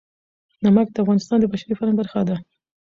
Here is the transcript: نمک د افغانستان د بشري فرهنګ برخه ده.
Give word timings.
نمک 0.63 0.87
د 0.91 0.97
افغانستان 1.03 1.37
د 1.39 1.45
بشري 1.51 1.73
فرهنګ 1.77 1.97
برخه 2.01 2.21
ده. 2.29 2.35